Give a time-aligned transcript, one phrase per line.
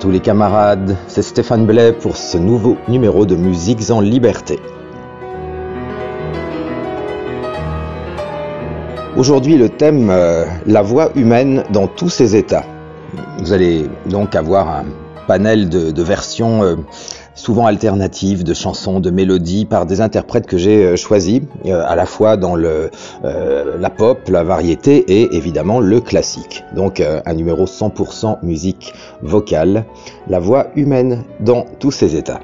[0.00, 4.60] Tous les camarades, c'est Stéphane Blais pour ce nouveau numéro de Musiques en Liberté.
[9.16, 12.64] Aujourd'hui le thème euh, La voix humaine dans tous ses états.
[13.40, 14.84] Vous allez donc avoir un
[15.26, 16.76] panel de, versions euh,
[17.48, 21.96] souvent alternatives de chansons, de mélodies par des interprètes que j'ai euh, choisis, euh, à
[21.96, 22.90] la fois dans le,
[23.24, 26.62] euh, la pop, la variété et évidemment le classique.
[26.76, 29.86] Donc un numéro 100% musique vocale,
[30.28, 32.40] la voix humaine dans tous ses états.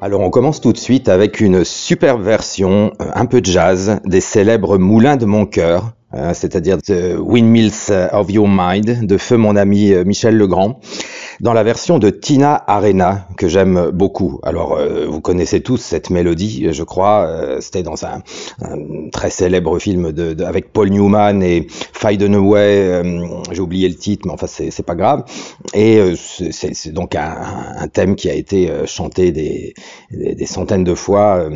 [0.00, 4.20] Alors on commence tout de suite avec une superbe version, un peu de jazz, des
[4.20, 5.92] célèbres Moulins de mon cœur,
[6.32, 10.80] c'est-à-dire The Windmills of Your Mind de feu mon ami Michel Legrand
[11.40, 14.40] dans la version de Tina Arena que j'aime beaucoup.
[14.42, 17.26] Alors euh, vous connaissez tous cette mélodie, je crois.
[17.26, 18.22] Euh, c'était dans un,
[19.12, 22.78] très célèbre film de, avec Paul Newman et Faye Dunaway.
[22.78, 25.24] Euh, j'ai oublié le titre, mais enfin c'est pas grave.
[25.74, 27.36] Et c'est donc un,
[27.78, 29.74] un, thème qui a été chanté des,
[30.10, 31.48] des, des centaines de fois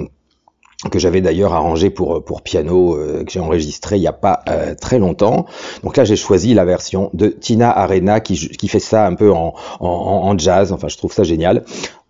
[0.91, 4.41] que j'avais d'ailleurs arrangé pour pour piano euh, que j'ai enregistré il n'y a pas
[4.49, 5.47] euh, très longtemps.
[5.85, 9.33] Donc là j'ai choisi la version de Tina Arena qui, qui fait ça un peu
[9.33, 10.73] en, en, en, jazz.
[10.73, 11.65] Enfin je trouve ça génial.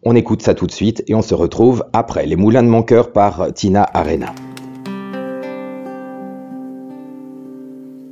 [0.05, 2.83] On écoute ça tout de suite et on se retrouve après Les Moulins de mon
[2.83, 4.35] cœur par Tina Arena.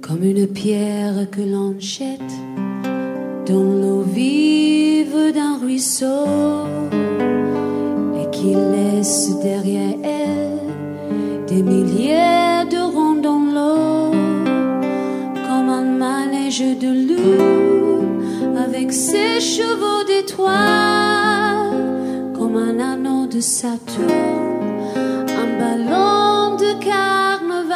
[0.02, 2.20] Comme une pierre que l'on jette
[3.46, 6.26] dans l'eau vive d'un ruisseau
[8.20, 10.49] et qui laisse derrière elle
[11.50, 14.12] des milliers de ronds dans l'eau,
[15.46, 20.54] comme un manège de loup, avec ses chevaux d'étoiles,
[22.38, 24.06] comme un anneau de Saturne,
[25.42, 27.70] un ballon de carnaval,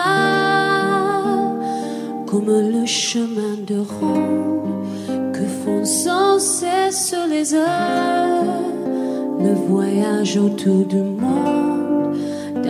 [2.26, 8.62] comme le chemin de ronde que font sans cesse les heures,
[9.40, 11.53] le voyage autour du monde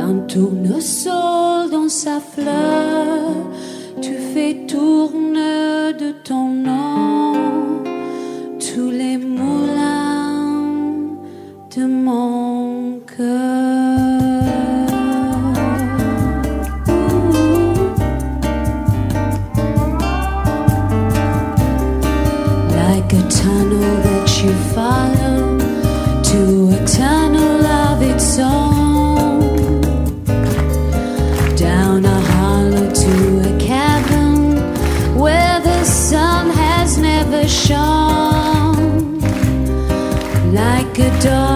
[0.04, 3.30] un tournesol dans sa fleur,
[4.02, 6.83] tu fais tourner de ton nom
[41.24, 41.53] dawn.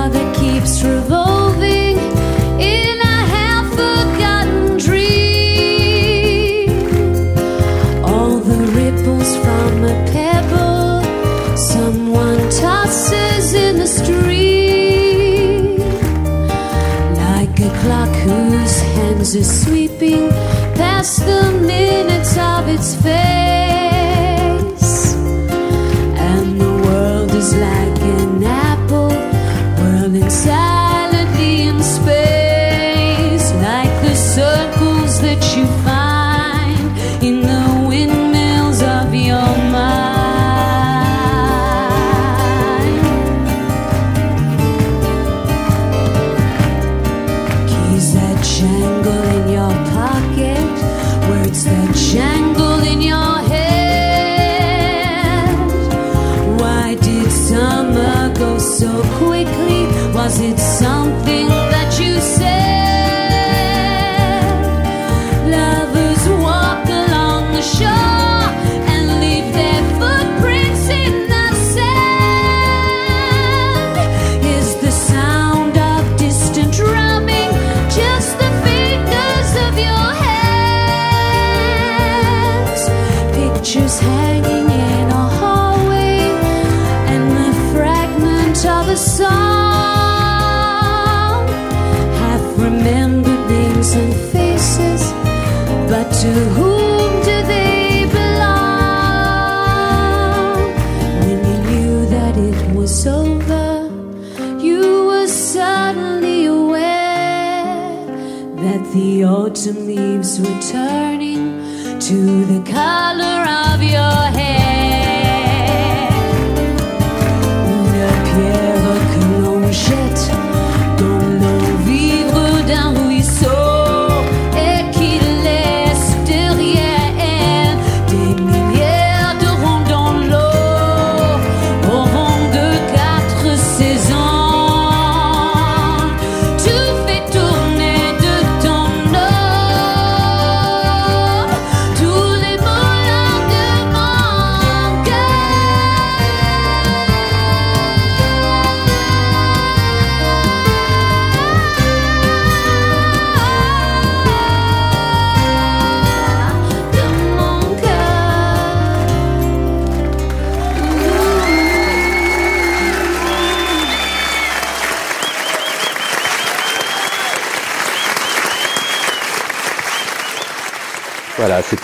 [110.40, 111.07] return.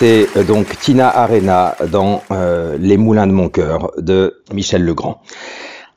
[0.05, 5.23] C'était euh, donc Tina Arena dans euh, Les Moulins de mon cœur de Michel Legrand.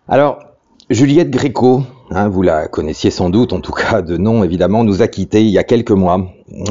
[0.08, 0.40] Alors,
[0.90, 5.02] Juliette Gréco, hein, vous la connaissiez sans doute, en tout cas de nom évidemment, nous
[5.02, 6.26] a quittés il y a quelques mois.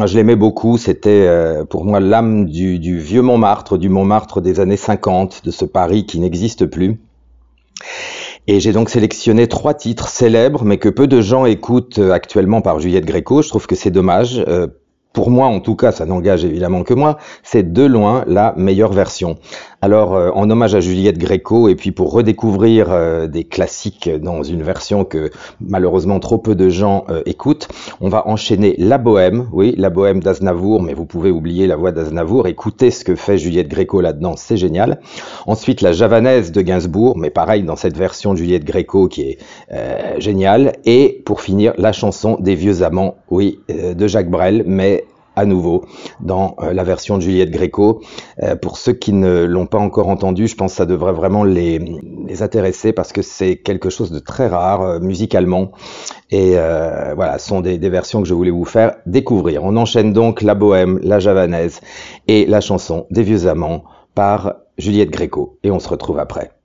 [0.06, 4.78] Je l'aimais beaucoup, c'était euh, pour moi l'âme du, vieux Montmartre, du Montmartre des années
[4.78, 6.98] 50, de ce Paris qui n'existe plus.
[8.46, 12.80] Et j'ai donc sélectionné trois titres célèbres, mais que peu de gens écoutent actuellement par
[12.80, 13.42] Juliette Gréco.
[13.42, 14.42] Je trouve que c'est dommage.
[15.16, 18.92] Pour moi, en tout cas, ça n'engage évidemment que moi, c'est de loin la meilleure
[18.92, 19.38] version.
[19.82, 24.42] Alors, euh, en hommage à Juliette Gréco, et puis pour redécouvrir euh, des classiques dans
[24.42, 25.30] une version que
[25.60, 27.68] malheureusement trop peu de gens euh, écoutent,
[28.00, 31.92] on va enchaîner La Bohème, oui, La Bohème d'Aznavour, mais vous pouvez oublier la voix
[31.92, 34.98] d'Aznavour, écoutez ce que fait Juliette Gréco là-dedans, c'est génial.
[35.46, 39.38] Ensuite, La Javanaise de Gainsbourg, mais pareil dans cette version de Juliette Gréco qui est
[40.18, 40.72] géniale.
[40.84, 45.04] Et pour finir, la chanson des vieux amants, oui, de Jacques Brel, mais
[45.36, 45.84] à nouveau
[46.20, 48.00] dans euh, la version de Juliette Gréco.
[48.42, 51.44] Euh, pour ceux qui ne l'ont pas encore entendu, je pense que ça devrait vraiment
[51.44, 51.78] les,
[52.26, 55.70] les intéresser parce que c'est quelque chose de très rare euh, musicalement.
[56.30, 56.56] Et
[57.14, 59.62] voilà, ce sont des, des, versions que je voulais vous faire découvrir.
[59.62, 61.80] On enchaîne donc la bohème, la javanaise
[62.26, 63.84] et la chanson des vieux amants
[64.16, 65.58] par Juliette Gréco.
[65.62, 66.55] Et on se retrouve après.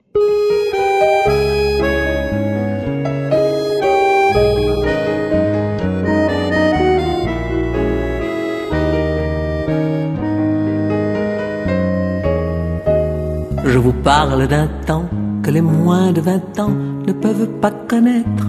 [13.72, 15.08] Je vous parle d'un temps
[15.42, 16.74] que les moins de vingt ans
[17.06, 18.48] ne peuvent pas connaître.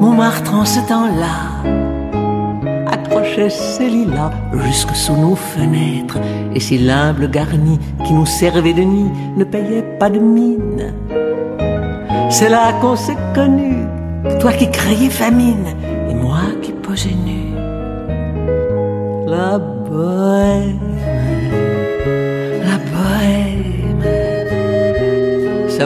[0.00, 1.36] Montmartre en ce temps-là
[2.86, 4.30] accrochait ses lilas
[4.64, 6.20] jusque sous nos fenêtres.
[6.54, 10.94] Et si l'humble garni qui nous servait de nuit ne payait pas de mine,
[12.30, 13.88] c'est là qu'on s'est connus.
[14.38, 15.66] Toi qui criais famine
[16.08, 17.56] et moi qui posais nu.
[19.26, 20.87] La bohème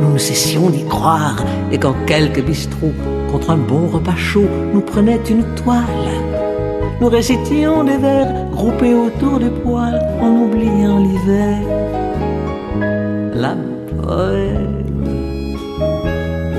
[0.00, 1.36] nous ne cessions d'y croire.
[1.72, 2.92] Et quand quelques bistrots,
[3.30, 5.84] contre un bon repas chaud, nous prenaient une toile,
[7.00, 11.58] nous récitions des vers groupés autour des poils en oubliant l'hiver.
[13.34, 14.84] La bohème,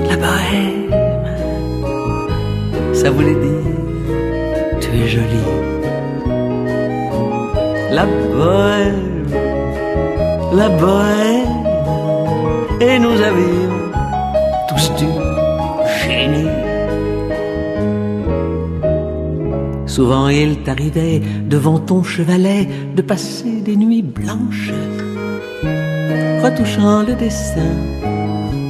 [0.08, 0.90] la bohème,
[2.92, 3.72] ça voulait dire
[4.80, 5.50] tu es jolie.
[7.90, 9.26] La bohème,
[10.52, 11.41] la bohème
[12.82, 13.70] et nous avions
[14.68, 15.10] tous du
[16.02, 16.56] génie.
[19.86, 24.72] Souvent il t'arrivait devant ton chevalet de passer des nuits blanches,
[26.42, 27.74] retouchant le dessin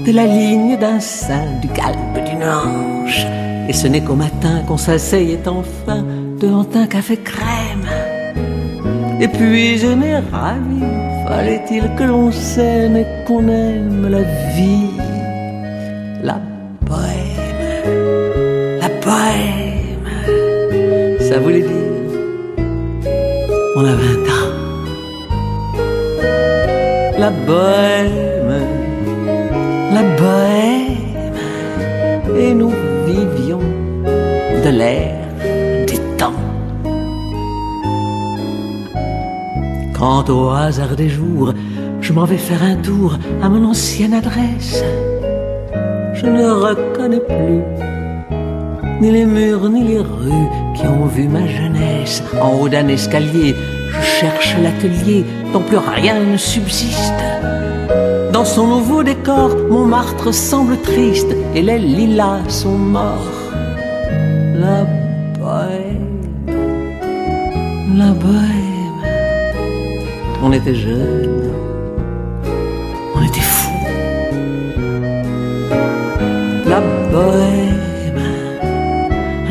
[0.07, 3.25] de la ligne d'un sein, du calme d'une hanche.
[3.69, 6.05] Et ce n'est qu'au matin qu'on s'asseyait enfin
[6.39, 7.89] devant un café crème.
[9.21, 9.87] Et puis je
[10.33, 10.83] ravi
[11.27, 14.23] Fallait-il que l'on s'aime qu'on aime la
[14.57, 14.91] vie
[16.23, 16.39] La
[16.89, 17.63] bohème,
[18.83, 20.05] la bohème.
[21.21, 21.93] Ça voulait dire
[23.77, 24.51] On a vingt ans.
[27.19, 28.55] La bohème,
[29.97, 31.01] la bohème.
[32.39, 32.73] Et nous
[33.07, 33.67] vivions
[34.65, 35.23] de l'air
[40.03, 41.55] Quand au hasard des jours,
[42.13, 44.85] je m'en vais faire un tour à mon ancienne adresse,
[46.13, 47.63] je ne reconnais plus
[49.01, 52.23] ni les murs ni les rues qui ont vu ma jeunesse.
[52.39, 53.55] En haut d'un escalier,
[53.89, 57.23] je cherche l'atelier dont plus rien ne subsiste.
[58.31, 63.41] Dans son nouveau décor, mon martre semble triste et les lilas sont morts.
[64.55, 64.85] La
[65.39, 66.21] bohème,
[67.97, 68.63] la bohème
[70.45, 71.22] on était jeunes,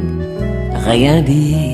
[0.86, 1.69] rien dire.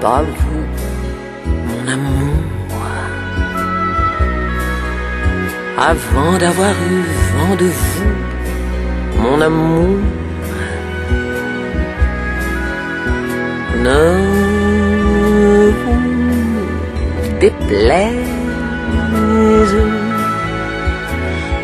[0.00, 0.64] Pas vous,
[1.68, 2.38] mon amour.
[5.78, 7.02] Avant d'avoir eu
[7.34, 8.14] vent de vous,
[9.22, 9.98] mon amour.
[13.84, 14.04] Ne
[15.80, 16.02] vous
[17.40, 18.14] déplaise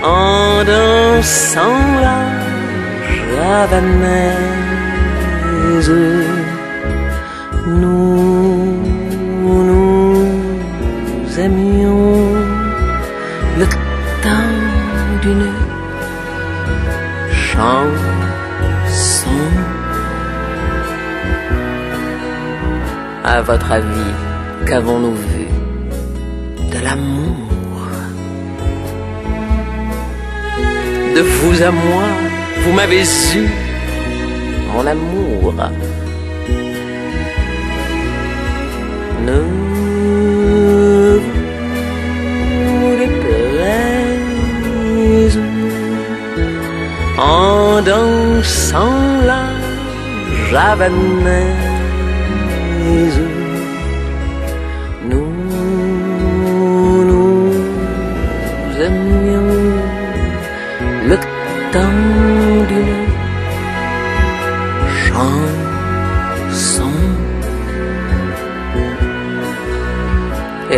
[0.04, 2.20] en dansant la
[3.28, 4.42] javanaise.
[7.64, 8.76] Nous
[9.66, 10.16] nous
[11.38, 12.35] aimions
[13.57, 14.57] le temps
[15.23, 15.52] d'une
[17.33, 17.90] chanson.
[23.25, 24.12] À votre avis,
[24.66, 25.47] qu'avons-nous vu
[26.73, 27.37] de l'amour?
[31.14, 32.04] De vous à moi,
[32.64, 33.02] vous m'avez
[33.37, 33.49] eu,
[34.75, 35.54] mon amour.
[39.26, 39.40] Ne
[42.66, 44.22] vous déplaise
[47.18, 49.44] en dansant la
[50.50, 51.52] javanaise.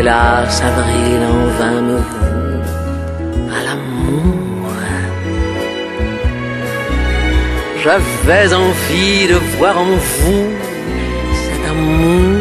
[0.04, 1.98] Hélas, avril en vain me
[3.56, 4.68] à l'amour.
[7.82, 10.48] J'avais envie de voir en vous
[11.42, 12.36] cet amour.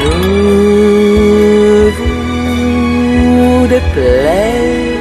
[0.00, 0.20] Ne
[1.98, 4.96] vous déplaise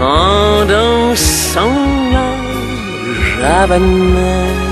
[0.00, 1.78] en dansant
[2.14, 2.28] la
[3.36, 4.69] javanaise.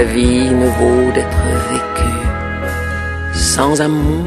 [0.00, 2.20] La vie ne vaut d'être vécue
[3.34, 4.24] sans amour.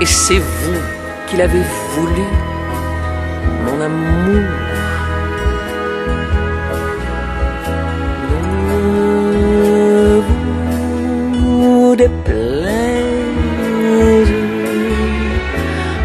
[0.00, 0.80] Et c'est vous
[1.26, 1.60] qui l'avez
[1.94, 2.24] voulu,
[3.66, 4.44] mon amour.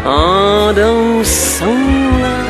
[0.04, 1.78] En dansant
[2.20, 2.42] la.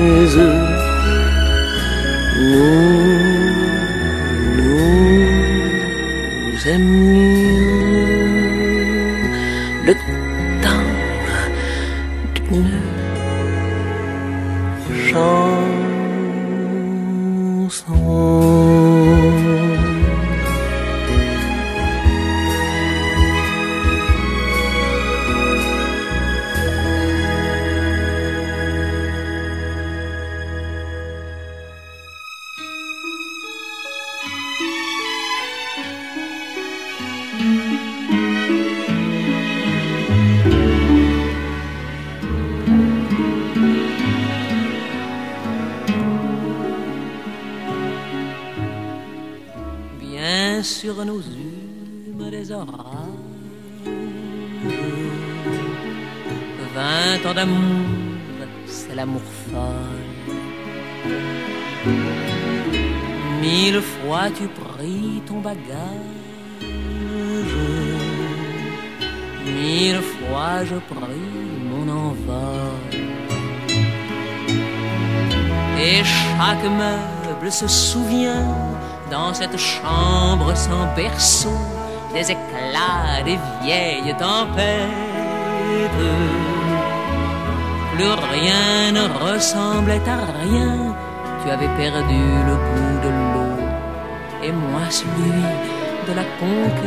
[0.00, 0.36] Nous
[2.40, 2.99] nous
[82.20, 86.02] des éclats des vieilles tempêtes.
[87.94, 90.72] Plus rien ne ressemblait à rien,
[91.42, 93.56] tu avais perdu le goût de l'eau
[94.46, 95.44] et moi celui
[96.08, 96.80] de la conquête.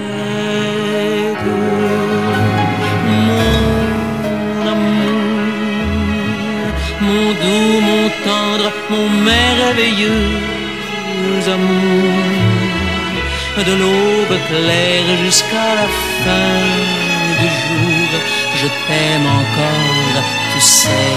[3.08, 5.44] Mon amour,
[7.06, 10.30] mon doux, mon tendre, mon merveilleux
[11.56, 12.53] amour,
[13.62, 15.88] de l'aube claire jusqu'à la
[16.24, 16.60] fin
[17.40, 18.10] du jour,
[18.62, 21.14] je t'aime encore, tu sais,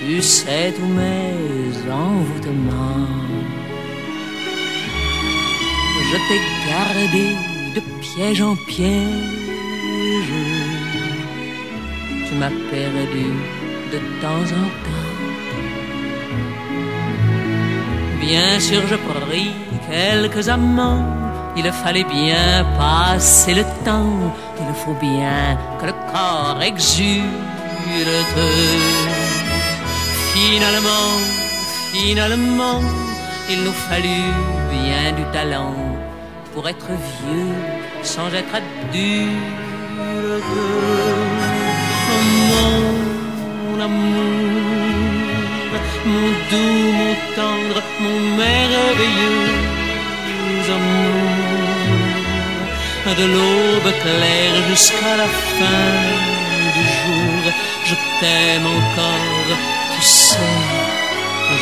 [0.00, 3.49] Tu sais tous mes envoûtements.
[6.10, 7.36] Je t'ai gardé
[7.76, 10.34] de piège en piège.
[12.26, 13.26] Tu m'as perdu
[13.92, 15.10] de temps en temps.
[18.20, 19.52] Bien sûr, je prie
[19.88, 21.06] quelques amants.
[21.56, 24.34] Il fallait bien passer le temps.
[24.58, 27.24] Il faut bien que le corps exulte.
[30.34, 31.08] Finalement,
[31.92, 32.80] finalement,
[33.48, 34.34] il nous fallut
[34.72, 35.89] bien du talent
[36.52, 37.54] pour être vieux
[38.02, 39.30] sans être adulte.
[43.64, 44.90] Mon amour,
[46.06, 49.70] mon doux, mon tendre, mon merveilleux
[50.76, 51.30] amour.
[53.18, 55.88] De l'aube claire jusqu'à la fin
[56.76, 57.42] du jour,
[57.84, 59.50] je t'aime encore,
[59.96, 60.36] tu sais,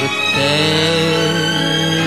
[0.00, 1.97] je t'aime.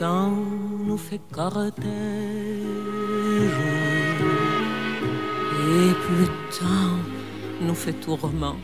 [0.00, 0.32] Temps
[0.86, 1.84] nous fait cortège,
[5.68, 7.00] et plus le temps
[7.60, 8.56] nous fait tourment.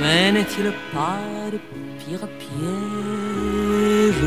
[0.00, 1.20] Mais n'est-il pas
[1.54, 1.58] de
[2.00, 4.24] pire piège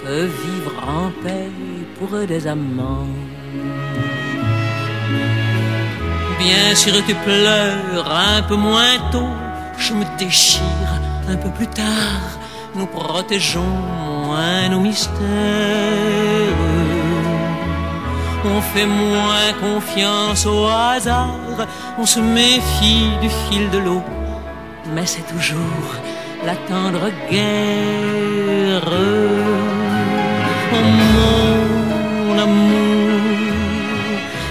[0.00, 1.50] que vivre en paix
[1.96, 3.16] pour des amants?
[6.44, 9.32] Bien sûr, tu pleures un peu moins tôt
[9.80, 10.79] je me déchire
[11.30, 12.26] un peu plus tard,
[12.74, 13.74] nous protégeons
[14.26, 15.20] moins nos mystères.
[18.44, 21.66] On fait moins confiance au hasard,
[21.98, 24.02] on se méfie du fil de l'eau,
[24.94, 25.88] mais c'est toujours
[26.44, 28.92] la tendre guerre.
[30.72, 33.60] Oh mon amour,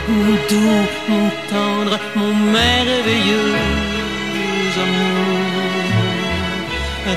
[0.07, 3.55] mon doux, mon tendre, mon merveilleux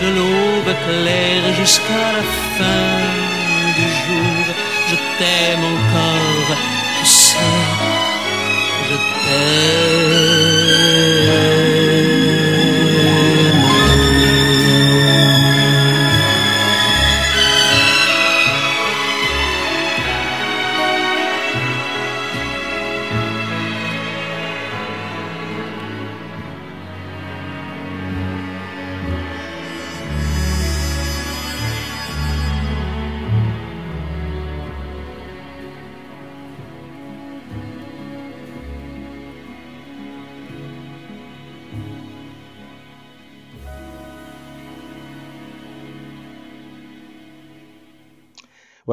[0.03, 2.25] de l'aube claire jusqu'à la
[2.57, 2.99] fin
[3.79, 4.45] du jour.
[4.91, 6.51] Je t'aime encore,
[6.99, 7.53] tu sais,
[8.89, 9.63] je t'aime.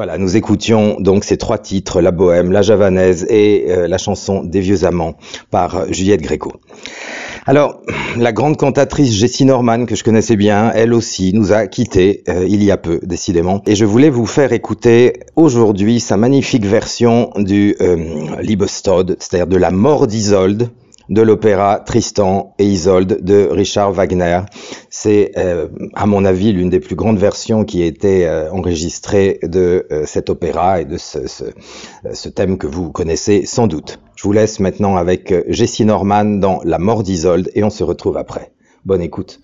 [0.00, 4.42] Voilà, nous écoutions donc ces trois titres, La Bohème, La Javanaise et euh, la chanson
[4.42, 5.18] Des Vieux Amants
[5.50, 6.54] par euh, Juliette Gréco.
[7.44, 7.82] Alors,
[8.16, 12.46] la grande cantatrice Jessie Norman, que je connaissais bien, elle aussi nous a quittés euh,
[12.48, 13.62] il y a peu, décidément.
[13.66, 17.96] Et je voulais vous faire écouter aujourd'hui sa magnifique version du euh,
[18.40, 20.70] Liebestod, c'est-à-dire de la mort d'Isolde,
[21.10, 24.40] de l'opéra Tristan et Isolde de Richard Wagner.
[24.88, 29.40] C'est, euh, à mon avis, l'une des plus grandes versions qui a été euh, enregistrée
[29.42, 31.44] de euh, cet opéra et de ce, ce,
[32.12, 34.00] ce, thème que vous connaissez sans doute.
[34.14, 38.16] Je vous laisse maintenant avec Jessie Norman dans La mort d'Isolde et on se retrouve
[38.16, 38.52] après.
[38.84, 39.40] Bonne écoute.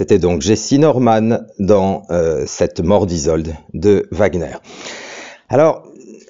[0.00, 4.56] C'était donc Jessie Norman dans euh, cette mort d'Isolde de Wagner.
[5.50, 5.82] Alors,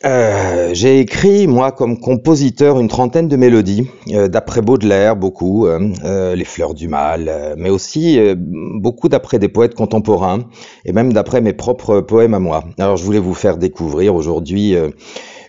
[0.05, 6.45] euh, j'ai écrit, moi, comme compositeur, une trentaine de mélodies, euh, d'après Baudelaire, beaucoup, Les
[6.45, 10.41] Fleurs du Mal, mais aussi beaucoup d'après des poètes contemporains,
[10.85, 12.65] et même d'après mes propres poèmes à moi.
[12.77, 14.75] Alors, je voulais vous faire découvrir aujourd'hui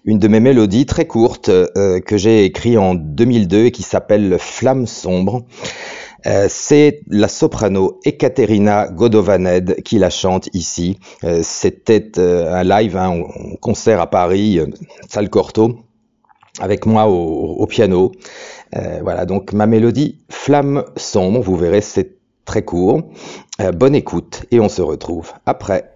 [0.05, 4.85] une de mes mélodies très courtes que j'ai écrite en 2002 et qui s'appelle Flamme
[4.85, 5.43] sombre.
[6.27, 10.99] Euh, c'est la soprano Ekaterina Godovaned qui la chante ici.
[11.23, 13.23] Euh, c'était euh, un live, un
[13.59, 14.59] concert à Paris,
[15.09, 15.79] salle Corto,
[16.59, 18.11] avec moi au, piano.
[19.01, 23.01] voilà, donc ma mélodie Flamme sombre, vous verrez, c'est très court.
[23.73, 25.95] bonne écoute et on se retrouve après.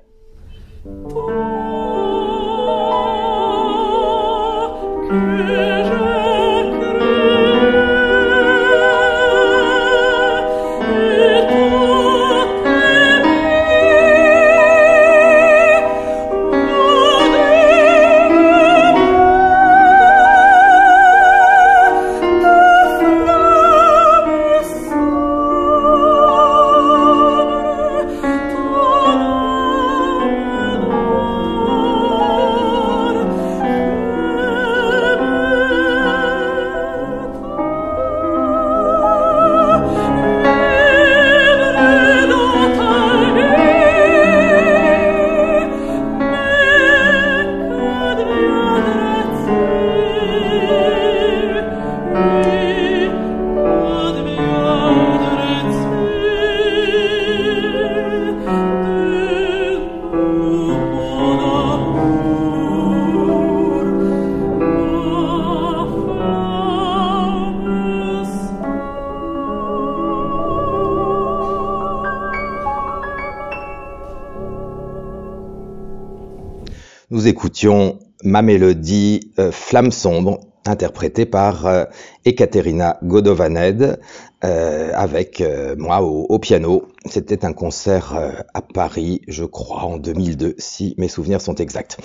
[78.24, 81.86] Ma mélodie euh, Flamme sombre, interprétée par euh,
[82.26, 84.00] Ekaterina Godovaned,
[84.44, 85.44] euh, avec
[85.78, 86.88] moi au, piano.
[87.06, 88.14] C'était un concert
[88.54, 91.98] à Paris, je crois, en 2002, si mes souvenirs sont exacts.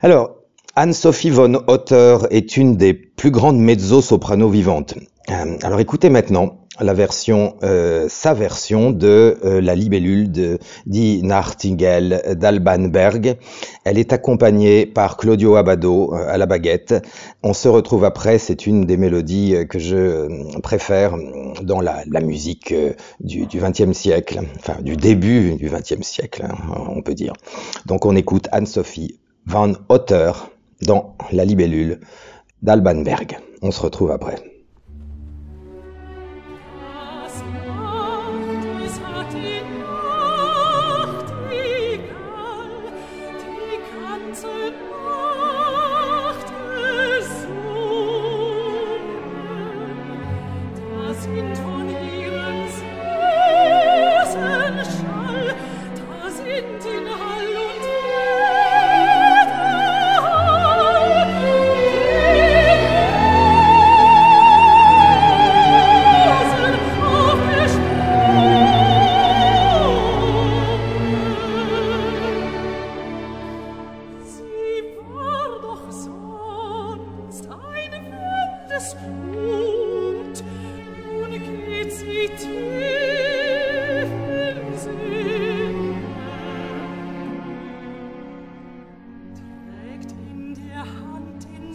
[0.00, 0.36] Alors,
[0.74, 4.94] Anne-Sophie von Otter est une des plus grandes mezzo-soprano vivantes.
[5.28, 12.36] Alors écoutez maintenant la version, euh, sa version de euh, La libellule de Die Nachtigall
[12.36, 13.36] d'Alban Berg.
[13.84, 16.94] Elle est accompagnée par Claudio Abado euh, à la baguette.
[17.42, 21.16] On se retrouve après, c'est une des mélodies que je préfère
[21.62, 22.74] dans la, musique
[23.20, 26.56] du XXe siècle, enfin du début du XXe siècle, hein,
[26.88, 27.32] on peut dire.
[27.86, 30.32] Donc on écoute Anne-Sophie van Otter
[30.82, 32.00] dans La libellule
[32.62, 33.38] d'Alban Berg.
[33.62, 34.55] On se retrouve après.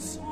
[0.02, 0.31] song.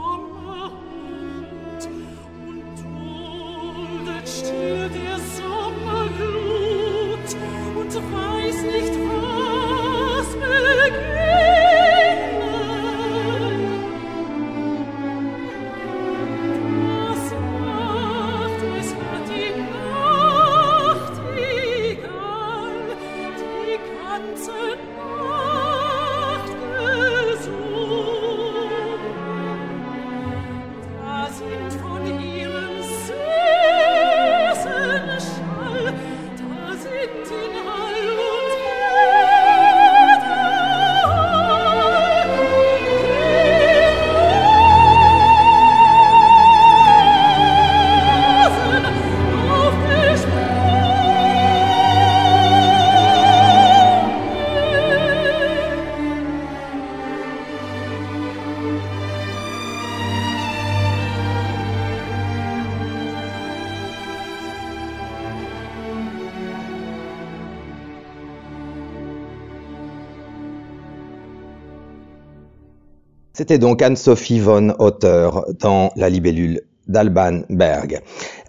[73.40, 75.30] C'était donc Anne-Sophie von Otter
[75.62, 76.60] dans La libellule
[76.90, 78.02] d'Alban Berg.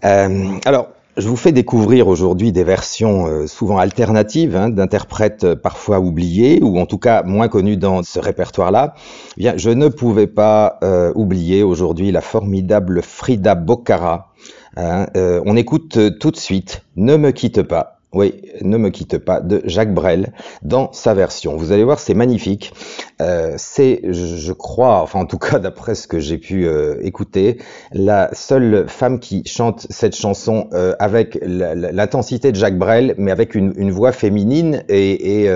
[0.05, 6.01] Euh, alors, je vous fais découvrir aujourd'hui des versions euh, souvent alternatives hein, d'interprètes parfois
[6.01, 8.95] oubliés ou en tout cas moins connus dans ce répertoire-là.
[9.39, 14.33] Eh je ne pouvais pas euh, oublier aujourd'hui la formidable Frida Boccara.
[14.77, 15.07] Hein.
[15.15, 19.63] on écoute tout de suite Ne me quitte pas oui, Ne me quitte pas de
[19.67, 20.33] Jacques Brel
[20.63, 21.57] dans sa version.
[21.57, 22.73] Vous allez voir, c'est magnifique.
[23.21, 27.59] Euh, c'est, je crois, enfin en tout cas d'après ce que j'ai pu euh, écouter,
[27.93, 33.55] la seule femme qui chante cette chanson euh, avec l'intensité de Jacques Brel, mais avec
[33.55, 35.49] une, voix féminine et,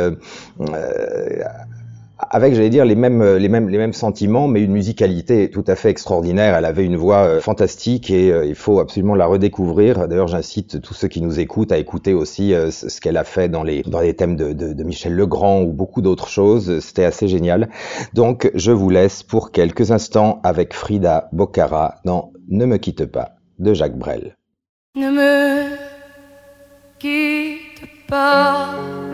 [2.31, 5.77] avec, j'allais dire, les mêmes, les mêmes, les mêmes sentiments, mais une musicalité tout à
[5.77, 6.57] fait extraordinaire.
[6.57, 10.09] Elle avait une voix euh, fantastique et euh, il faut absolument la redécouvrir.
[10.09, 13.49] D'ailleurs, j'incite tous ceux qui nous écoutent à écouter aussi euh, ce qu'elle a fait
[13.49, 16.81] dans les, dans les thèmes de, de, de Michel Legrand ou beaucoup d'autres choses.
[16.81, 17.69] C'était assez génial.
[18.13, 23.37] Donc, je vous laisse pour quelques instants avec Frida Bocara dans Ne me quitte pas
[23.59, 24.37] de Jacques Brel.
[24.97, 25.77] Ne me
[26.99, 29.14] quitte pas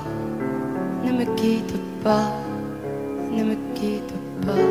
[1.21, 2.31] me quitte pas,
[3.31, 4.15] ne me quitte
[4.45, 4.67] pas,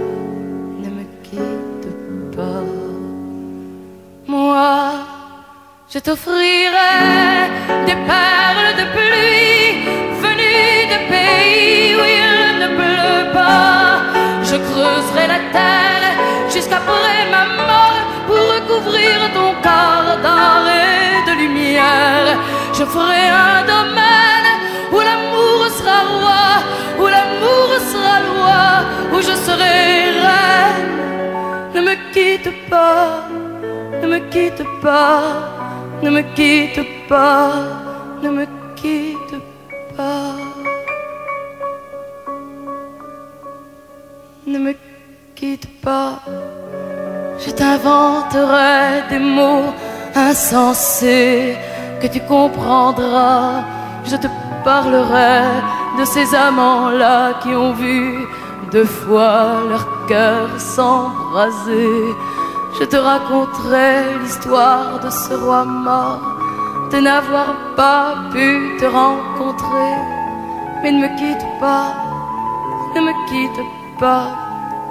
[0.83, 1.91] ne me quitte
[2.37, 2.65] pas.
[4.27, 4.93] Moi,
[5.93, 6.97] je t'offrirai
[7.87, 9.71] des perles de pluie
[10.25, 12.33] venues de pays où il
[12.63, 14.03] ne pleut pas.
[14.49, 16.07] Je creuserai la terre
[16.55, 20.67] jusqu'après ma mort pour recouvrir ton corps d'or
[21.29, 22.31] de lumière.
[22.77, 24.40] Je ferai un domaine
[29.21, 30.99] je serai reine.
[31.75, 33.25] Ne me quitte pas,
[34.03, 35.23] ne me quitte pas,
[36.03, 37.53] ne me quitte pas,
[38.23, 38.47] ne me
[38.77, 39.37] quitte
[39.97, 40.35] pas.
[44.47, 44.75] Ne me
[45.37, 46.21] quitte pas,
[47.39, 49.73] je t'inventerai des mots
[50.15, 51.57] insensés
[52.01, 53.63] que tu comprendras.
[54.05, 54.27] Je te
[54.65, 55.43] parlerai
[55.99, 58.27] de ces amants-là qui ont vu
[58.73, 62.15] deux fois leur cœur s'embraser.
[62.79, 66.23] Je te raconterai l'histoire de ce roi mort,
[66.93, 69.95] de n'avoir pas pu te rencontrer.
[70.83, 71.93] Mais ne me quitte pas,
[72.95, 73.65] ne me quitte
[73.99, 74.29] pas,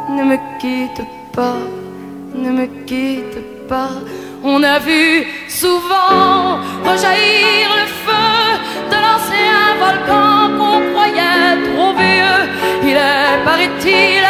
[0.10, 1.62] ne me quitte pas,
[2.36, 3.92] ne me quitte pas.
[4.44, 8.32] On a vu souvent rejaillir le feu
[8.90, 12.42] de l'ancien volcan qu'on croyait trop vieux.
[12.84, 14.24] Il est, paraît-il,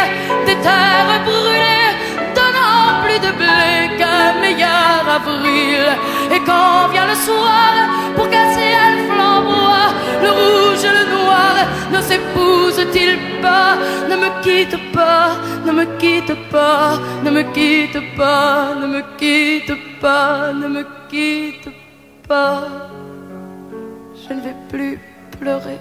[0.46, 1.94] des terres brûlées,
[2.34, 5.86] donnant plus de blé qu'un meilleur avril.
[6.34, 7.72] Et quand vient le soir,
[8.16, 10.69] pour casser le flamboie, le rouge
[11.92, 13.76] ne s'épousent-ils pas
[14.08, 15.30] Ne me quitte pas,
[15.66, 21.68] ne me quitte pas, ne me quitte pas, ne me quitte pas, ne me quitte
[22.28, 22.68] pas.
[24.22, 24.98] Je ne vais plus
[25.38, 25.80] pleurer,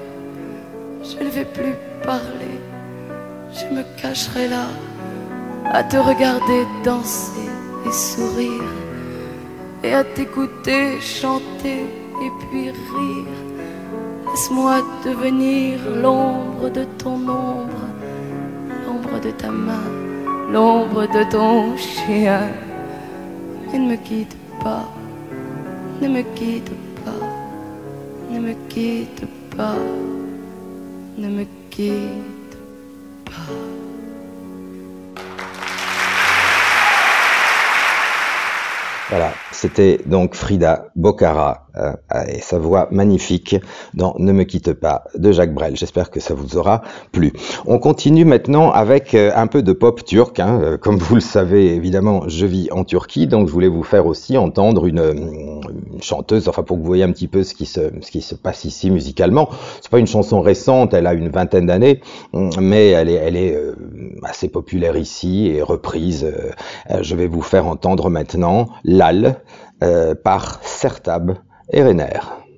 [1.03, 2.55] je ne vais plus parler,
[3.53, 4.65] je me cacherai là
[5.71, 7.49] à te regarder danser
[7.85, 8.71] et sourire
[9.83, 11.85] et à t'écouter chanter
[12.23, 13.48] et puis rire.
[14.31, 17.85] Laisse-moi devenir l'ombre de ton ombre,
[18.85, 19.89] l'ombre de ta main,
[20.51, 22.49] l'ombre de ton chien.
[23.73, 24.87] Et ne me quitte pas,
[26.01, 26.71] ne me quitte
[27.03, 27.25] pas,
[28.31, 29.25] ne me quitte
[29.57, 29.75] pas,
[31.17, 32.57] ne me quitte
[33.25, 33.53] pas.
[39.09, 41.93] Voilà, c'était donc Frida Bocara euh,
[42.27, 43.55] et sa voix magnifique
[43.93, 45.75] dans Ne me quitte pas de Jacques Brel.
[45.75, 47.33] J'espère que ça vous aura plu.
[47.65, 50.39] On continue maintenant avec euh, un peu de pop turc.
[50.39, 50.59] Hein.
[50.61, 54.05] Euh, comme vous le savez, évidemment, je vis en Turquie, donc je voulais vous faire
[54.05, 55.61] aussi entendre une,
[56.01, 59.49] chanteuse, enfin pour que vous voyez un petit peu ce qui se, passe ici musicalement.
[59.81, 62.01] C'est pas une chanson récente, elle a une vingtaine d'années,
[62.59, 63.57] mais elle est,
[64.23, 66.31] assez populaire ici et reprise.
[67.01, 69.41] Je vais vous faire entendre maintenant Lal
[70.23, 71.37] par Sertab
[71.71, 72.48] Erener.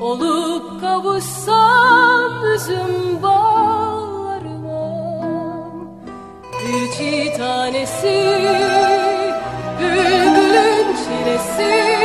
[0.00, 4.88] Olup kavuşsam üzüm bağlarıma.
[6.52, 8.38] Bir çiğ tanesi
[9.80, 11.99] Bülbülün çilesi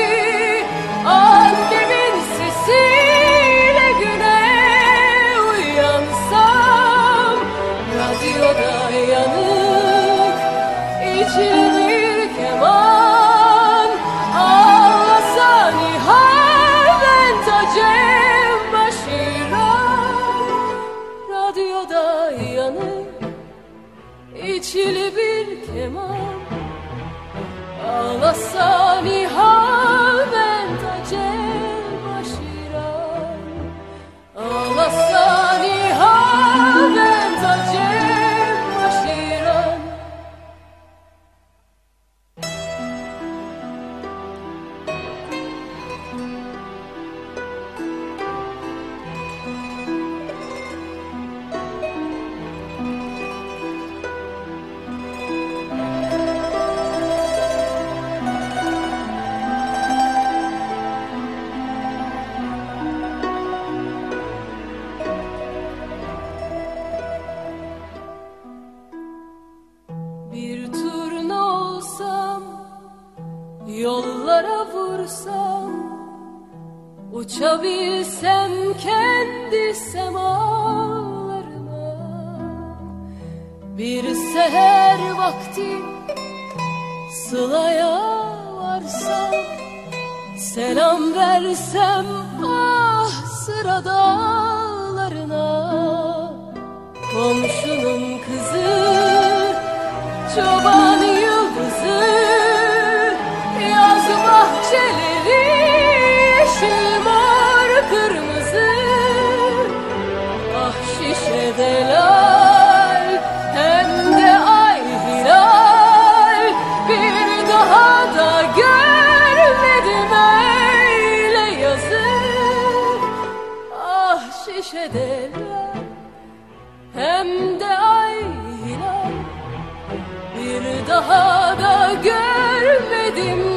[130.95, 133.55] daha da görmedim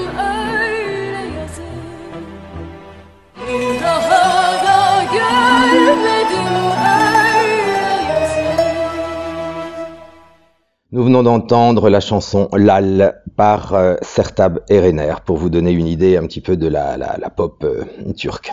[10.98, 16.16] Nous venons d'entendre la chanson Lal par euh, Sertab Erener pour vous donner une idée
[16.16, 17.84] un petit peu de la, la, la pop euh,
[18.16, 18.52] turque.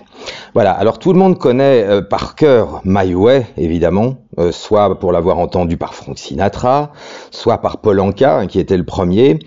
[0.53, 5.11] Voilà, alors tout le monde connaît euh, par cœur My Way, évidemment, euh, soit pour
[5.11, 6.91] l'avoir entendu par Frank Sinatra,
[7.31, 9.39] soit par Paul Anka, hein, qui était le premier,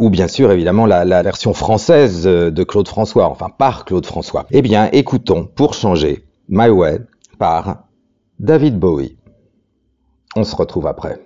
[0.00, 4.46] ou bien sûr évidemment la, la version française de Claude François, enfin par Claude François.
[4.50, 7.02] Eh bien, écoutons pour changer My Way
[7.38, 7.84] par
[8.40, 9.16] David Bowie.
[10.34, 11.25] On se retrouve après.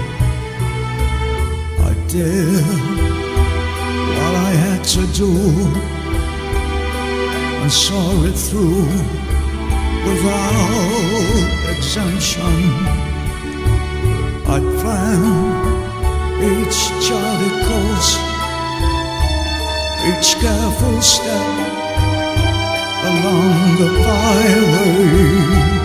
[2.11, 2.65] Did
[4.17, 5.31] what I had to do
[7.61, 8.83] and saw it through
[10.03, 10.51] without
[11.69, 12.51] exemption.
[14.45, 15.63] I planned
[16.51, 18.11] each charted course,
[20.09, 21.47] each careful step
[23.07, 25.80] along the byway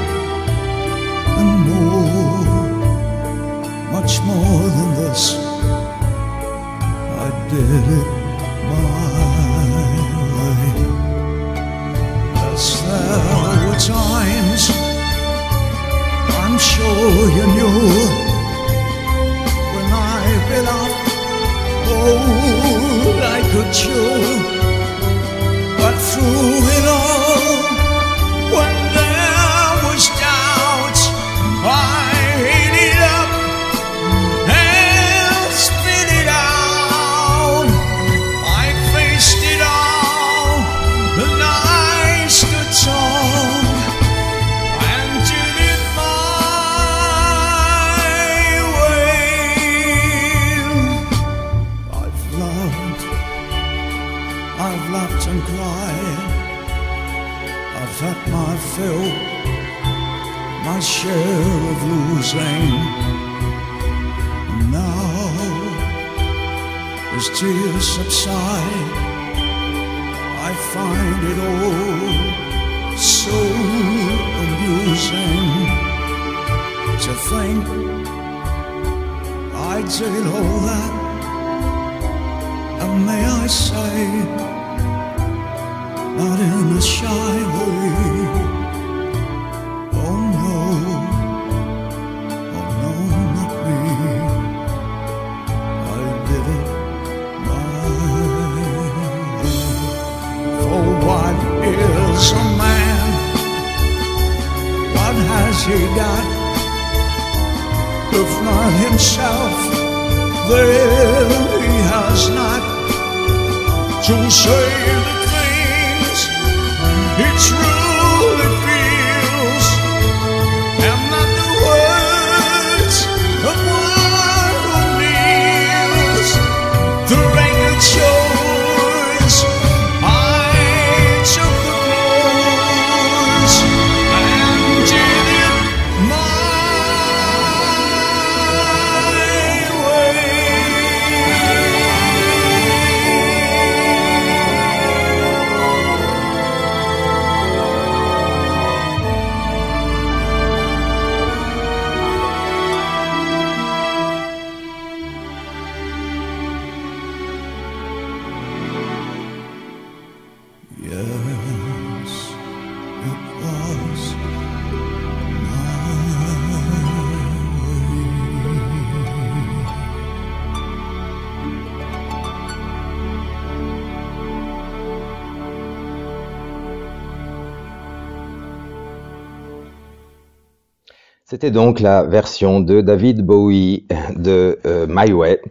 [181.36, 183.84] C'était donc la version de David Bowie
[184.16, 185.42] de euh, My Way.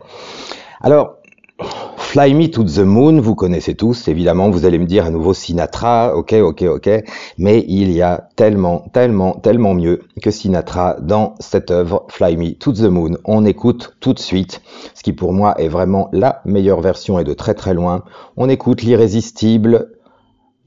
[0.82, 1.18] Alors,
[1.98, 5.36] Fly Me to the Moon, vous connaissez tous, évidemment, vous allez me dire à nouveau
[5.36, 6.90] Sinatra, ok, ok, ok,
[7.38, 12.54] mais il y a tellement, tellement, tellement mieux que Sinatra dans cette œuvre Fly Me
[12.56, 13.20] to the Moon.
[13.24, 14.64] On écoute tout de suite,
[14.96, 18.06] ce qui pour moi est vraiment la meilleure version et de très très loin,
[18.38, 19.92] on écoute l'irrésistible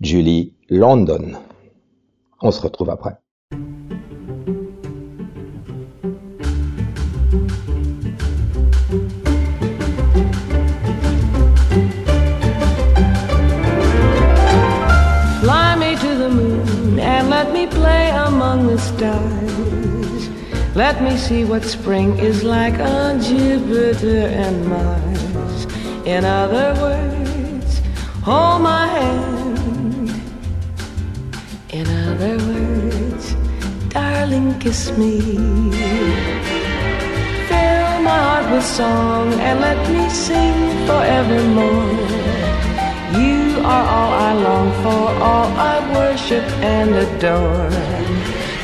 [0.01, 1.33] Julie London.
[2.41, 3.16] On se retrouve après.
[18.49, 20.23] Among the stars.
[20.75, 25.67] Let me see what spring is like on Jupiter and Mars.
[26.07, 27.71] In other words,
[28.23, 30.09] hold my hand.
[31.79, 33.25] In other words,
[33.91, 35.21] darling, kiss me.
[37.51, 41.97] Fill my heart with song and let me sing forevermore.
[43.21, 46.47] You are all I long for, all I worship
[46.77, 47.98] and adore.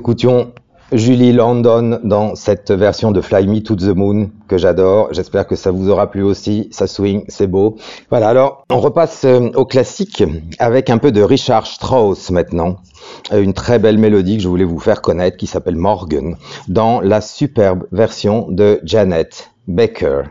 [0.00, 0.54] Écoutions
[0.92, 5.08] Julie London dans cette version de Fly Me to the Moon que j'adore.
[5.12, 6.68] J'espère que ça vous aura plu aussi.
[6.70, 7.76] Ça swing, c'est beau.
[8.08, 10.24] Voilà, alors on repasse euh, au classique
[10.58, 12.76] avec un peu de Richard Strauss maintenant.
[13.30, 16.36] Euh, Une très belle mélodie que je voulais vous faire connaître qui s'appelle Morgan
[16.68, 20.22] dans la superbe version de Janet Baker.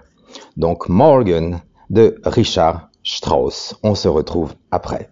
[0.58, 1.60] Donc Morgan
[1.92, 3.76] de Richard Strauss.
[3.84, 5.12] On se retrouve après.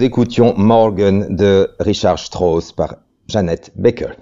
[0.00, 2.94] Nous écoutions Morgan de Richard Strauss par
[3.28, 4.12] Jeannette Baker.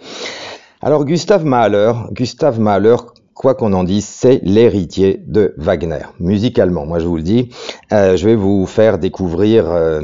[0.83, 2.97] Alors Gustave Mahler, Gustave Mahler,
[3.33, 6.85] quoi qu'on en dise, c'est l'héritier de Wagner, musicalement.
[6.85, 7.51] Moi, je vous le dis,
[7.93, 10.01] euh, je vais vous faire découvrir euh,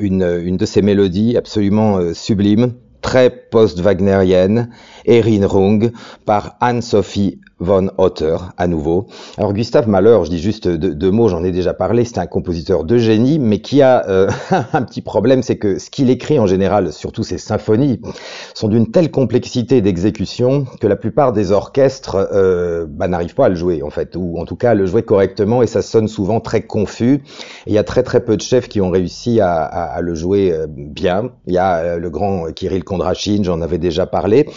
[0.00, 4.70] une, une, de ses mélodies absolument euh, sublimes, très post-wagnérienne,
[5.04, 5.90] Erinnerung,
[6.24, 7.39] par Anne-Sophie
[7.70, 9.06] von Otter, à nouveau.
[9.38, 12.82] Alors Gustave Mahler, je dis juste deux, mots, j'en ai déjà parlé, c'est un compositeur
[12.82, 14.28] de génie, mais qui a euh,
[14.72, 18.00] un petit problème, c'est que ce qu'il écrit en général, surtout ses symphonies,
[18.54, 23.48] sont d'une telle complexité d'exécution que la plupart des orchestres euh, bah, n'arrivent pas à
[23.48, 26.08] le jouer, en fait, ou en tout cas à le jouer correctement, et ça sonne
[26.08, 27.22] souvent très confus.
[27.68, 30.50] Il y a très très peu de chefs qui ont réussi à, à, le jouer
[30.50, 31.30] euh, bien.
[31.46, 34.48] Il y a euh, le grand Kirill Kondrashin, j'en avais déjà parlé.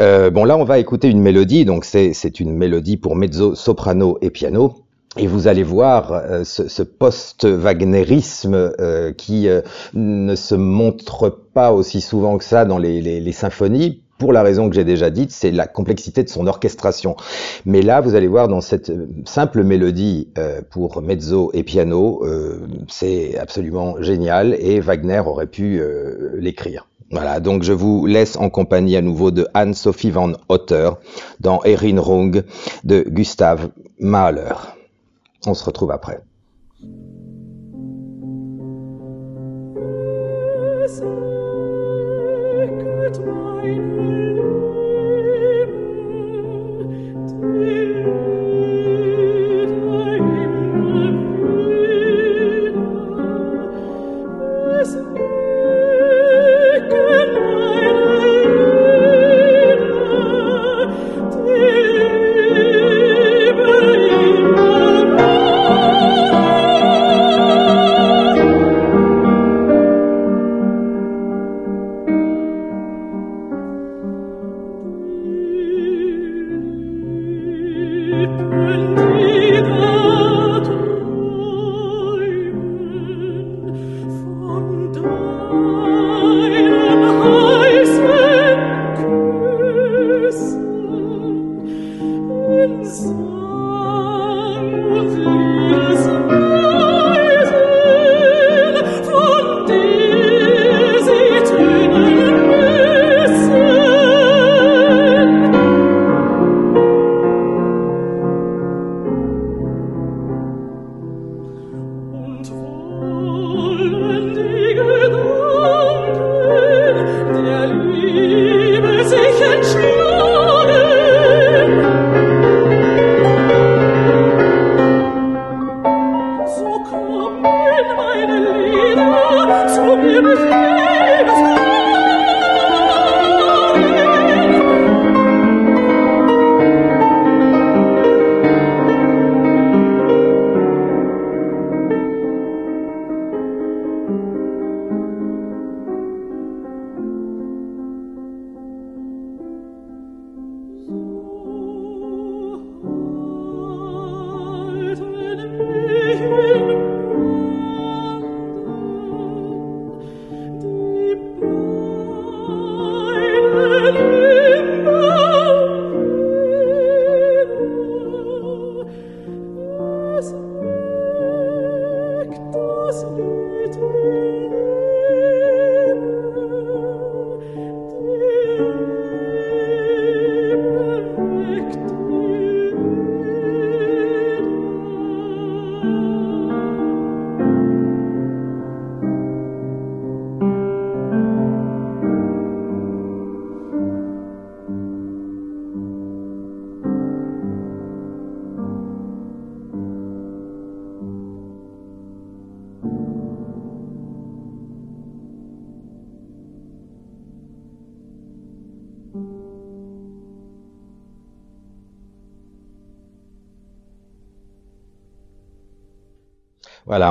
[0.00, 4.18] Euh, bon, là, on va écouter une mélodie, donc c'est une mélodie pour mezzo, soprano
[4.20, 4.84] et piano.
[5.16, 9.60] Et vous allez voir euh, ce, ce post-wagnérisme euh, qui euh,
[9.92, 14.42] ne se montre pas aussi souvent que ça dans les, les, les symphonies, pour la
[14.42, 17.16] raison que j'ai déjà dite, c'est la complexité de son orchestration.
[17.64, 18.92] Mais là, vous allez voir dans cette
[19.24, 25.80] simple mélodie euh, pour mezzo et piano, euh, c'est absolument génial et Wagner aurait pu
[25.80, 26.89] euh, l'écrire.
[27.10, 30.90] Voilà, donc je vous laisse en compagnie à nouveau de Anne-Sophie van Otter
[31.40, 32.44] dans Erinnerung
[32.84, 34.54] de Gustave Mahler.
[35.44, 36.20] On se retrouve après.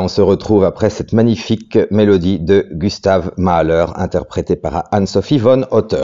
[0.09, 6.03] Se retrouve après cette magnifique mélodie de Gustave Mahler, interprétée par Anne-Sophie von Otter.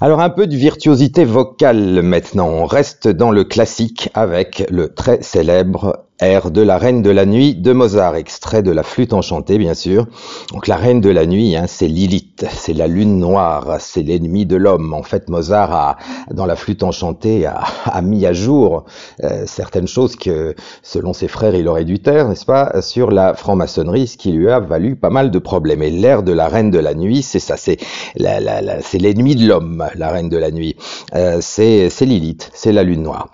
[0.00, 2.48] Alors un peu de virtuosité vocale maintenant.
[2.48, 7.24] On reste dans le classique avec le très célèbre air de la Reine de la
[7.24, 8.16] Nuit de Mozart,
[8.60, 10.06] de la flûte enchantée, bien sûr.
[10.52, 14.44] Donc la Reine de la Nuit, hein, c'est Lilith, c'est la lune noire, c'est l'ennemi
[14.44, 14.92] de l'homme.
[14.92, 15.96] En fait, Mozart a,
[16.30, 18.84] dans la flûte enchantée, a, mis à jour
[19.22, 23.34] euh, certaines choses que, selon ses frères, il aurait dû taire, n'est-ce pas, sur la
[23.34, 25.82] franc-maçonnerie, ce qui lui a valu pas mal de problèmes.
[25.82, 27.78] Et l'air de la Reine de la Nuit, c'est ça, c'est
[28.16, 30.76] l'ennemi de l'homme, la Reine de la Nuit.
[31.14, 33.28] Euh, c'est Lilith, c'est la lune noire.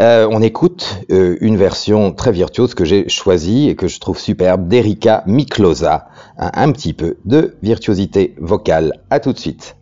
[0.00, 4.63] Euh, on écoute une version très virtuose que j'ai choisie et que je trouve superbe
[4.68, 6.08] d'Erika Miklosa.
[6.38, 8.92] Un, un petit peu de virtuosité vocale.
[9.10, 9.76] À tout de suite.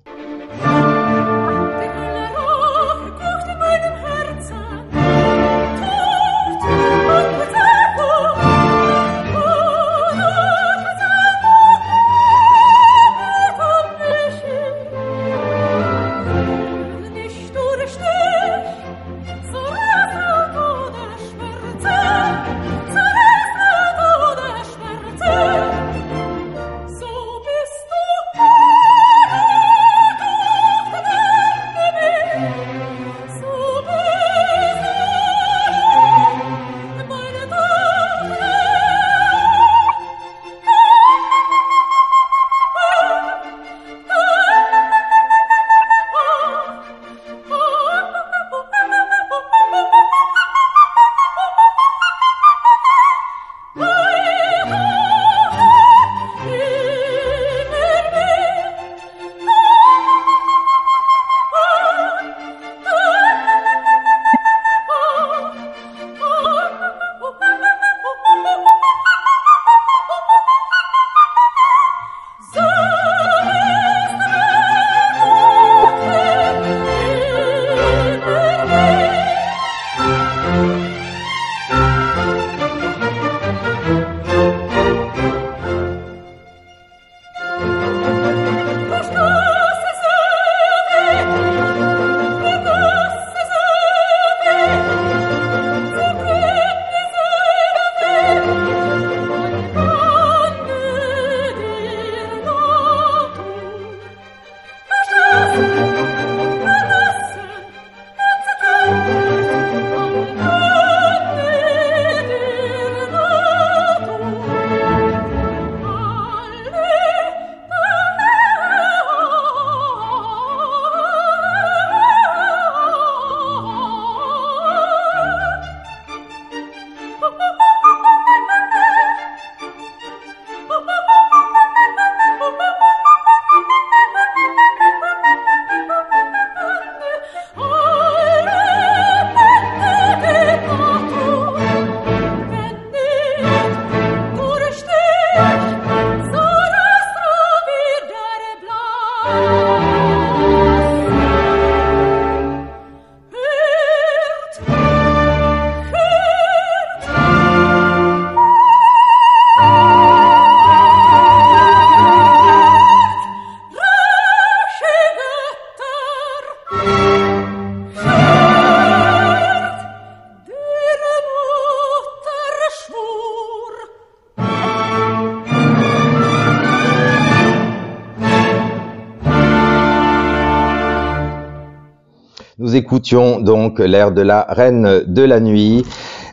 [182.59, 185.87] Nous écoutions donc l'air de la Reine de la Nuit.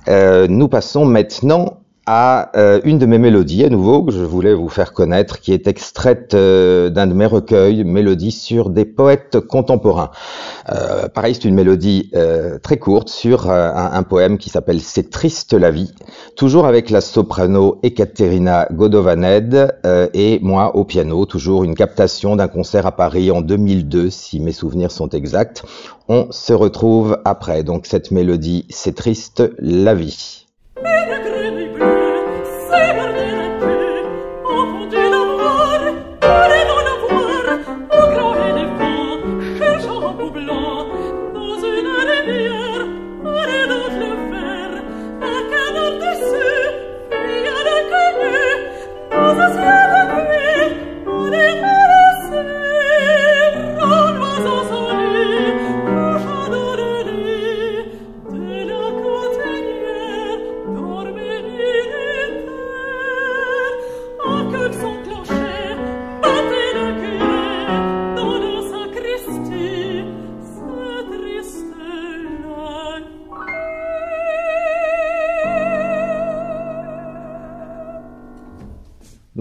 [0.09, 1.78] Euh, nous passons maintenant
[2.11, 5.53] à euh, une de mes mélodies à nouveau que je voulais vous faire connaître, qui
[5.53, 10.09] est extraite euh, d'un de mes recueils, mélodies sur des poètes contemporains.
[10.71, 12.11] Euh, pareil, c'est une mélodie
[12.63, 15.93] très courte sur un, poème qui s'appelle C'est triste la vie,
[16.35, 19.75] toujours avec la soprano Ekaterina Godovaned
[20.13, 24.53] et moi au piano, toujours une captation d'un concert à Paris en 2002, si mes
[24.53, 25.63] souvenirs sont exacts.
[26.07, 30.47] On se retrouve après, donc cette mélodie C'est triste la vie.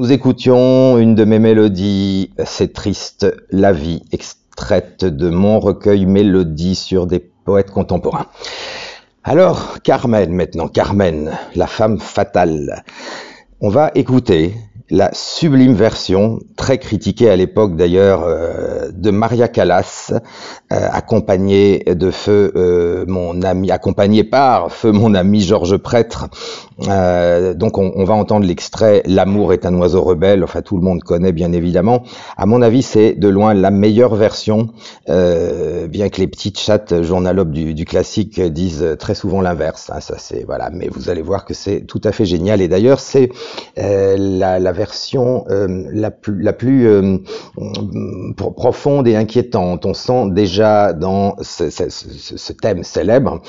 [0.09, 6.77] Nous écoutions une de mes mélodies, C'est triste, la vie, extraite de mon recueil Mélodie
[6.77, 8.25] sur des poètes contemporains.
[9.23, 12.85] Alors, Carmen maintenant, Carmen, la femme fatale.
[13.61, 14.55] On va écouter
[14.91, 22.11] la sublime version, très critiquée à l'époque d'ailleurs, euh, de Maria Callas, euh, accompagnée de
[22.11, 26.29] feu euh, mon ami, accompagnée par feu mon ami Georges Prêtre.
[26.87, 30.45] Euh, donc on, on va entendre l'extrait L'amour est un oiseau rebelle.
[30.45, 32.05] Enfin tout le monde connaît bien évidemment.
[32.37, 34.69] À mon avis c'est de loin la meilleure version,
[35.09, 39.91] euh, bien que les petites chattes journalopes du, du classique disent très souvent l'inverse.
[39.93, 42.61] hein, ça c'est voilà, mais vous allez voir que c'est tout à fait génial.
[42.61, 43.31] Et d'ailleurs c'est
[43.79, 47.19] euh, la, la version euh, la plus, la plus euh,
[48.37, 49.85] pro- profonde et inquiétante.
[49.85, 53.41] On sent déjà dans ce, ce- ce- ce thème célèbre,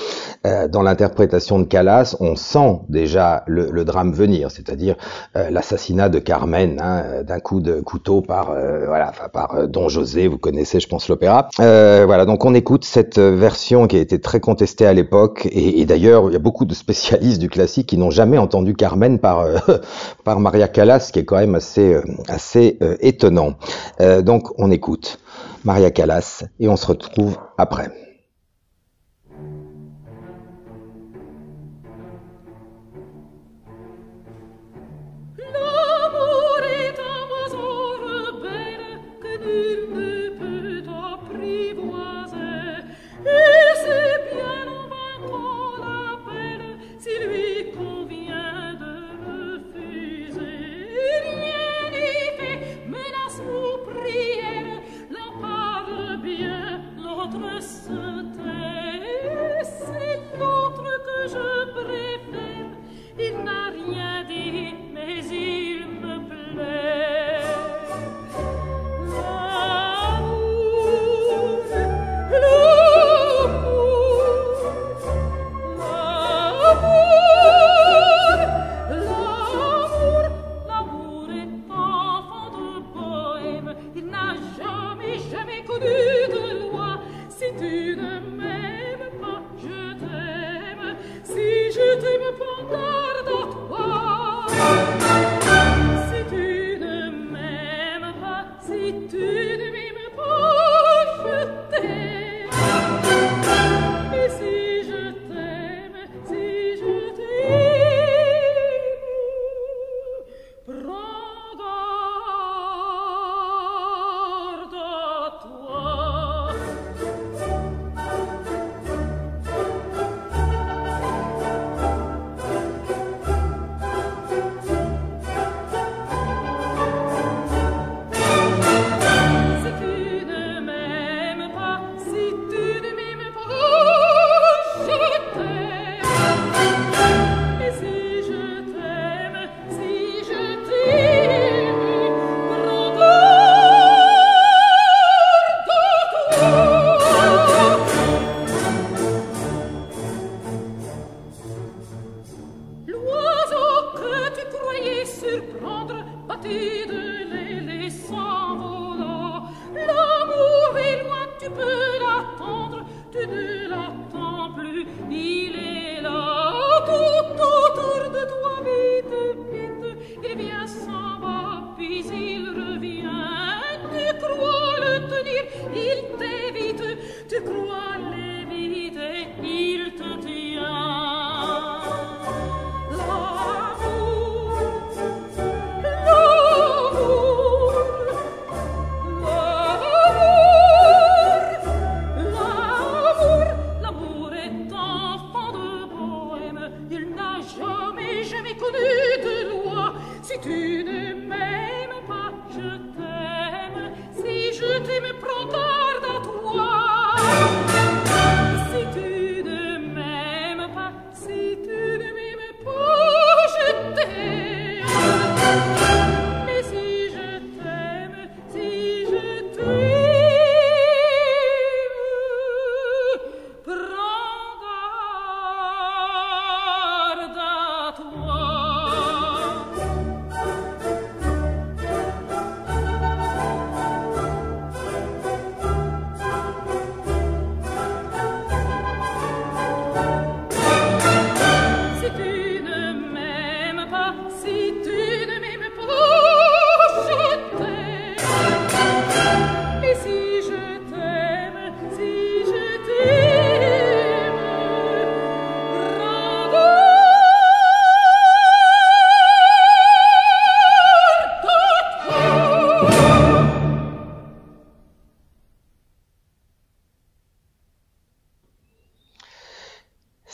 [0.48, 4.96] euh, dans l'interprétation de Callas, on sent déjà le, drame venir, c'est-à-dire
[5.36, 9.90] euh, l'assassinat de Carmen hein, d'un coup de couteau par euh, voilà par euh, Don
[9.90, 10.28] José.
[10.28, 11.50] Vous connaissez, je pense, l'opéra.
[11.60, 15.82] Euh, voilà, donc on écoute cette version qui a été très contestée à l'époque, et,
[15.82, 19.20] et d'ailleurs il y a beaucoup de spécialistes du classique qui n'ont jamais entendu Carmen
[19.20, 19.46] par
[20.24, 21.98] par Maria Callas, ce qui est quand même assez
[22.28, 23.54] assez étonnant.
[24.24, 25.20] Donc on écoute
[25.64, 28.09] Maria Callas et on se retrouve après.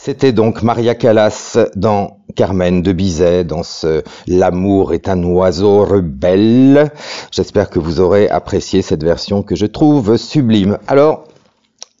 [0.06, 6.92] C'était donc Maria Callas dans Carmen de Bizet, dans ce L'amour est un oiseau rebelle.
[7.32, 10.78] J'espère que vous aurez apprécié cette version que je trouve sublime.
[10.86, 11.25] Alors,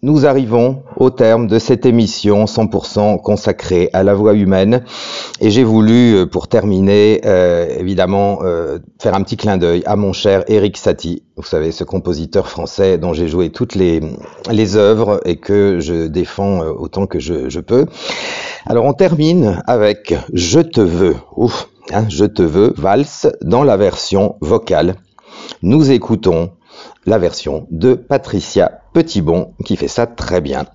[0.02, 4.84] nous arrivons au terme de cette émission 100% consacrée à la voix humaine
[5.40, 9.96] et j'ai voulu, euh, pour terminer, euh, évidemment, euh, faire un petit clin d'œil à
[9.96, 14.00] mon cher Eric Satie, vous savez, ce compositeur français dont j'ai joué toutes les,
[14.50, 17.86] les œuvres et que je défends euh, autant que je, je peux.
[18.66, 23.78] Alors on termine avec Je te veux, ouf, hein, Je te veux, valse dans la
[23.78, 24.96] version vocale.
[25.62, 26.50] Nous écoutons
[27.06, 30.66] la version de Patricia Petitbon qui fait ça très bien.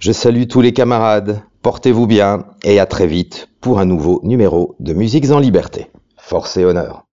[0.00, 4.76] Je salue tous les camarades, portez-vous bien et à très vite pour un nouveau numéro
[4.80, 5.90] de Musiques en Liberté.
[6.16, 7.09] Force et honneur.